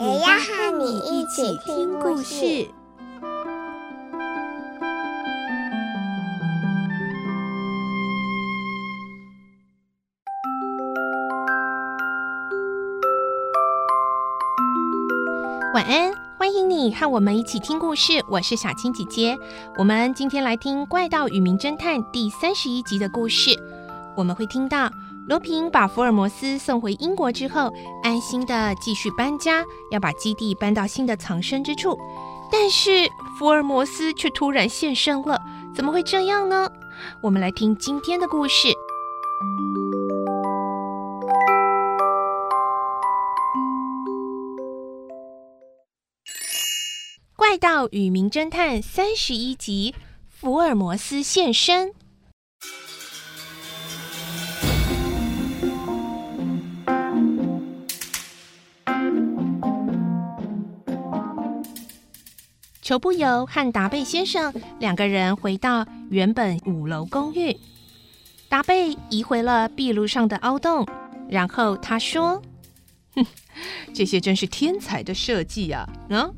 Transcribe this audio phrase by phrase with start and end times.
[0.00, 2.66] 也要和你一起听故事。
[15.74, 18.24] 晚安，欢迎你和我们一起听故事。
[18.30, 19.36] 我是小青姐姐，
[19.76, 23.50] 我们今天来听《怪盗与名侦探》第三十一集的故事。
[24.16, 24.90] 我们会听到。
[25.30, 31.96] 罗平把福尔摩斯送回英国之后，安心的继续搬家，要把基地搬到新的藏身之处。
[32.50, 33.08] 但是
[33.38, 35.40] 福尔摩斯却突然现身了，
[35.72, 36.68] 怎么会这样呢？
[37.22, 38.66] 我们来听今天的故事，
[47.36, 49.94] 《怪盗与名侦探》三十一集：
[50.28, 51.92] 福尔摩斯现身。
[62.90, 67.56] 裘布尤和达贝先生两个人回到原本五楼公寓。
[68.48, 70.84] 达贝移回了壁炉上的凹洞，
[71.28, 72.42] 然后他说
[73.14, 73.24] ：“哼，
[73.94, 75.88] 这些真是天才的设计呀！
[76.08, 76.28] 啊，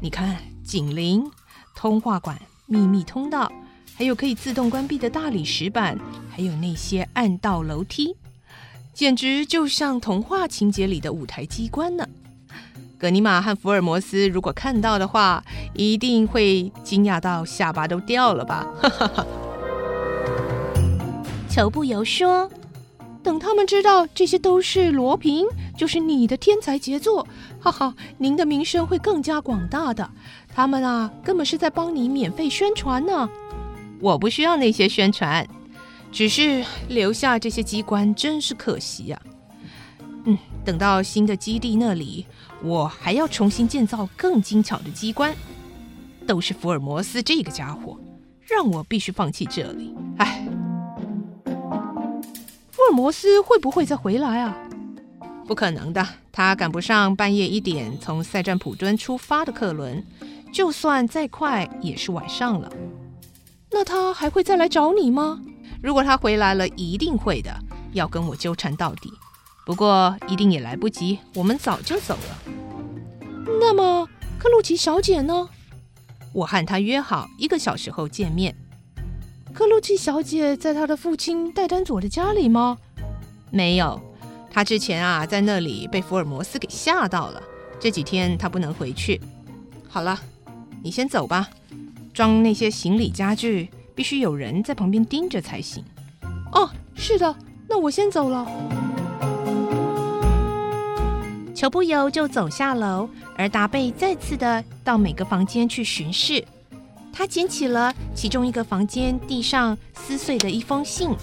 [0.00, 1.30] 你看，警铃、
[1.76, 2.36] 通话管、
[2.66, 3.52] 秘密通道，
[3.94, 5.96] 还有可以自动关闭的大理石板，
[6.28, 8.16] 还有那些暗道楼梯，
[8.92, 12.04] 简直就像童话情节里的舞台机关呢。”
[13.02, 15.42] 葛尼玛和福尔摩斯如果看到的话，
[15.74, 18.64] 一定会惊讶到下巴都掉了吧？
[18.80, 19.26] 哈哈哈。
[21.48, 22.48] 裘布尤说
[23.20, 25.44] ：“等他们知道这些都是罗平，
[25.76, 27.26] 就是你的天才杰作，
[27.58, 30.08] 哈哈，您的名声会更加广大的。
[30.54, 33.28] 他们啊，根本是在帮你免费宣传呢。
[33.98, 35.44] 我不需要那些宣传，
[36.12, 39.20] 只是留下这些机关真是可惜呀。
[40.24, 42.26] 嗯，等到新的基地那里。”
[42.64, 45.34] 我还要重新建造更精巧的机关，
[46.28, 47.98] 都是福尔摩斯这个家伙，
[48.40, 49.92] 让我必须放弃这里。
[50.18, 50.46] 唉，
[52.70, 54.56] 福尔摩斯会不会再回来啊？
[55.44, 60.06] 不可能的，他赶不上半夜一点从塞占普敦出发的客轮，
[60.52, 62.72] 就算再快也是晚上了。
[63.72, 65.42] 那他还会再来找你吗？
[65.82, 67.52] 如果他回来了，一定会的，
[67.92, 69.12] 要跟我纠缠到底。
[69.64, 72.52] 不过一定也来不及，我们早就走了。
[73.60, 74.08] 那么
[74.38, 75.48] 克鲁奇小姐呢？
[76.32, 78.54] 我和她约好一个小时后见面。
[79.54, 82.78] 克鲁奇小姐在她的父亲戴丹佐的家里吗？
[83.50, 84.00] 没有，
[84.50, 87.42] 她之前啊在那里被福尔摩斯给吓到了。
[87.78, 89.20] 这几天她不能回去。
[89.88, 90.18] 好了，
[90.82, 91.48] 你先走吧。
[92.12, 95.84] 装那些行李家具必须有人在旁边盯着才行。
[96.52, 97.36] 哦，是的，
[97.68, 98.81] 那我先走了。
[101.62, 106.44] 裘布尤就走下楼，而达贝再次的到每个房间去巡视。
[107.12, 111.14] 他捡起了其中一个房间地上撕碎的一封信，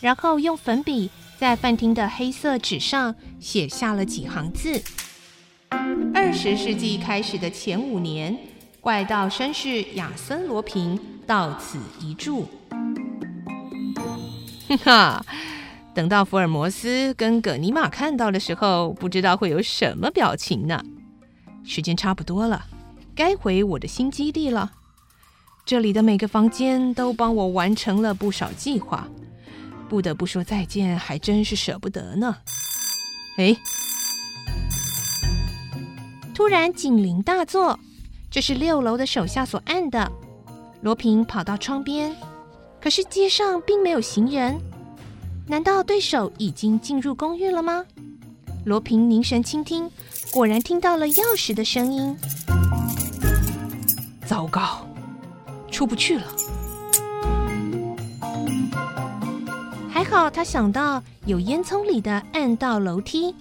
[0.00, 4.80] 然后用粉笔在饭厅的黑色纸上写下了几行字
[6.14, 8.38] ：“二十世纪开始的前五年，
[8.80, 10.96] 怪盗绅士亚森·罗平
[11.26, 12.46] 到此一住。”
[14.84, 15.26] 哈。
[15.92, 20.82] 等到福尔摩斯跟葛尼玛看到的时候，不知道会有什么表情呢？
[21.64, 22.64] 时间差不多了，
[23.14, 24.72] 该回我的新基地了。
[25.66, 29.06] 这里的每个房间都帮我完成了不少计划，
[29.88, 32.36] 不得不说再见，还真是舍不得呢。
[33.36, 33.56] 哎，
[36.34, 37.78] 突然警铃大作，
[38.30, 40.10] 这是六楼的手下所按的。
[40.82, 42.16] 罗平跑到窗边，
[42.80, 44.58] 可是街上并没有行人。
[45.50, 47.84] 难道对手已经进入公寓了吗？
[48.64, 49.90] 罗平凝神倾听，
[50.32, 52.16] 果然听到了钥匙的声音。
[54.24, 54.86] 糟糕，
[55.68, 56.24] 出不去了。
[59.90, 63.34] 还好他想到有烟囱里的暗道楼梯，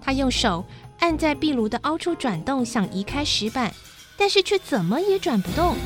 [0.00, 0.64] 他用手
[1.00, 3.70] 按在壁炉的凹处转动，想移开石板，
[4.16, 5.76] 但是却怎么也转不动。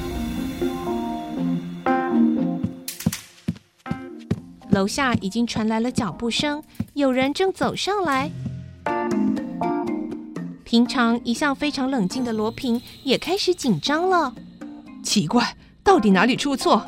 [4.80, 6.62] 楼下已经传来了脚步声，
[6.94, 8.30] 有人正走上来。
[10.64, 14.32] 平常一向非常冷静的罗平也开始紧张了。
[15.04, 15.54] 奇怪，
[15.84, 16.82] 到底哪里出错？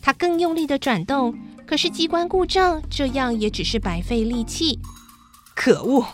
[0.00, 4.78] 他更用力地转动，可是机关故障，这样也只是白费力气。
[5.56, 6.06] 可恶，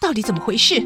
[0.00, 0.84] 到底怎么回事？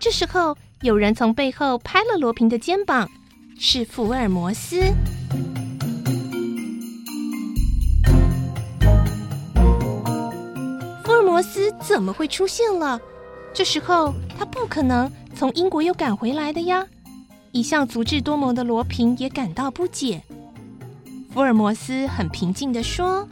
[0.00, 3.10] 这时候，有人从背后拍了罗平的肩膀，
[3.58, 4.80] 是福尔摩斯。
[11.34, 13.00] 摩斯怎么会出现了？
[13.52, 16.86] 这时候他不可能从英国又赶回来的呀！
[17.50, 20.22] 一向足智多谋的罗平也感到不解。
[21.32, 23.28] 福尔摩斯很平静地说：“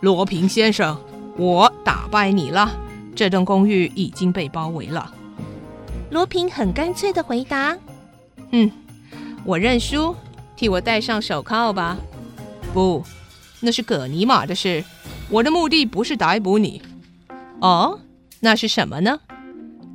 [0.00, 1.00] 罗平先生，
[1.38, 2.70] 我打败你了，
[3.14, 5.10] 这栋公寓已经被包围了。”
[6.12, 7.74] 罗平很干脆的回答
[8.52, 8.70] ：“嗯，
[9.42, 10.14] 我认输，
[10.54, 11.96] 替我戴上手铐吧。
[12.74, 13.02] 不，
[13.60, 14.84] 那是葛尼玛的事。
[15.30, 16.82] 我的目的不是逮捕你。
[17.60, 18.00] 哦，
[18.40, 19.20] 那是什么呢？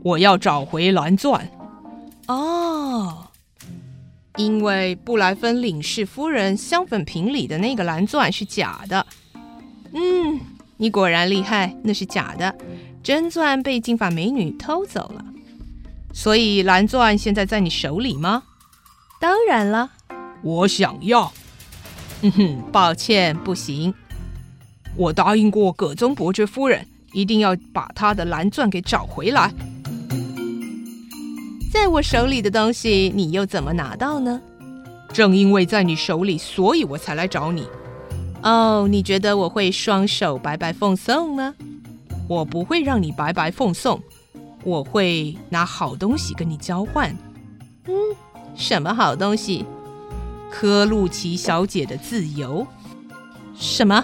[0.03, 1.49] 我要找回蓝钻。
[2.27, 3.27] 哦，
[4.37, 9.05] 因为布莱芬领事夫人香粉瓶里的那个蓝钻是假的。
[9.93, 10.39] 嗯，
[10.77, 12.55] 你果然厉害，那是假的，
[13.03, 15.25] 真钻被金发美女偷走了。”
[16.13, 18.43] 所以蓝钻现在在你手里吗？
[19.19, 19.91] 当然了，
[20.41, 21.31] 我想要。
[22.21, 23.93] 嗯哼，抱歉，不行。
[24.97, 29.53] 我答应过葛宗伯爵夫人，一定要把他的蓝钻给找回来。
[31.71, 34.41] 在我手里的东西，你又怎么拿到呢？
[35.13, 37.65] 正因为在你手里，所以我才来找你。
[38.43, 41.53] 哦，你觉得我会双手白白奉送吗？
[42.27, 44.01] 我不会让你白白奉送。
[44.63, 47.09] 我会拿好东西跟你交换。
[47.87, 47.93] 嗯，
[48.55, 49.65] 什么好东西？
[50.49, 52.65] 科露奇小姐的自由。
[53.55, 54.03] 什么？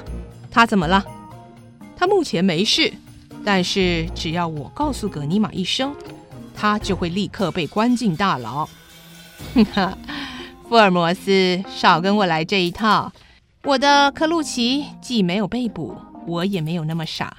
[0.49, 1.03] 她怎么了？
[1.97, 2.93] 他目前没事，
[3.43, 5.95] 但是只要我告诉葛尼玛一声，
[6.55, 8.69] 他就会立刻被关进大牢。
[9.55, 9.97] 哼哈，
[10.69, 13.11] 福尔摩斯，少跟我来这一套。
[13.63, 15.97] 我的科鲁奇既没有被捕，
[16.27, 17.35] 我也没有那么傻。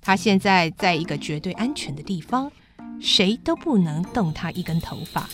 [0.00, 2.52] 他现在在一个绝对安全的地方。
[3.00, 5.28] 谁都不能动他一根头发。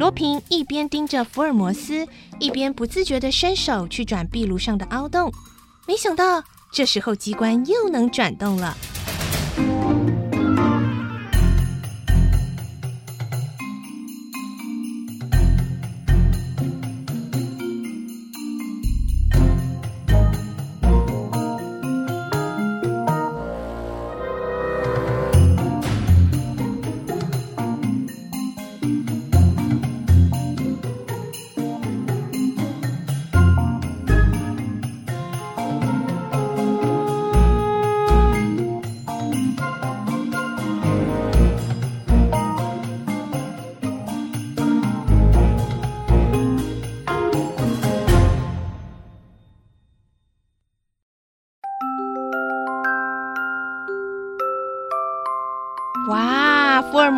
[0.00, 2.08] 罗平一边盯着福尔摩斯，
[2.38, 5.30] 一边不自觉地伸手去转壁炉上的凹洞。
[5.86, 6.42] 没想到，
[6.72, 8.74] 这时候机关又能转动了。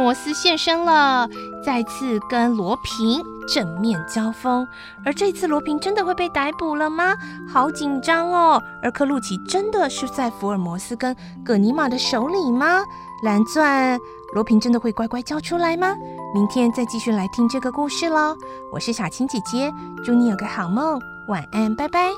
[0.02, 1.28] 摩斯现身了，
[1.64, 4.66] 再次跟罗平正面交锋。
[5.04, 7.14] 而这次罗平真的会被逮捕了吗？
[7.49, 8.60] 好紧张哦！
[8.82, 12.82] 而克鲁奇真的是在福尔摩斯跟葛尼玛的手里吗？
[13.22, 13.96] 蓝钻，
[14.34, 15.94] 罗平真的会乖乖交出来吗？
[16.34, 18.36] 明天再继续来听这个故事喽。
[18.72, 19.72] 我是小青姐姐，
[20.05, 22.10] 祝你有个好梦，晚安，拜拜。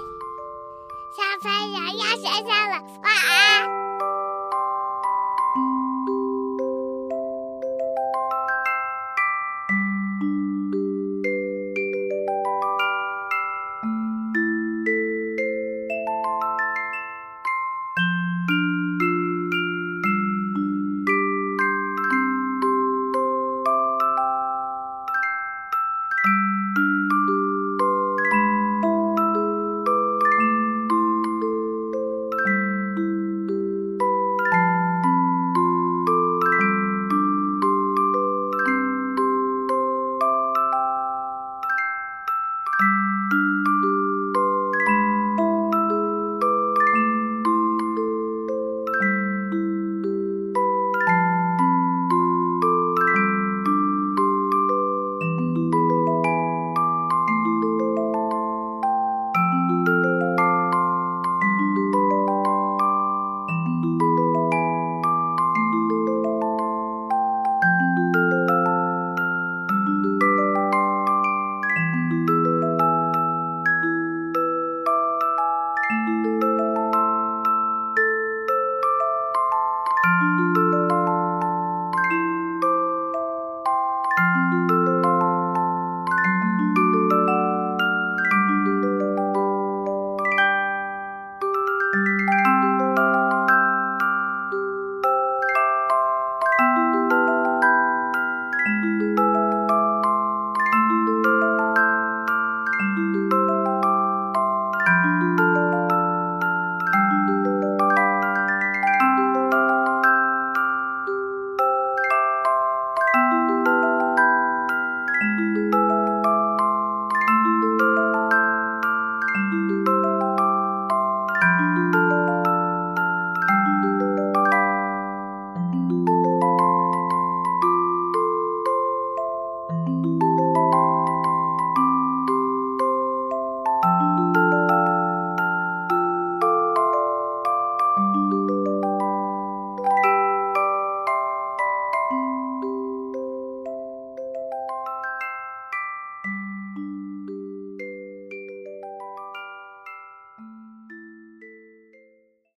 [1.15, 2.83] 小朋友要睡觉了。
[3.03, 3.84] 晚安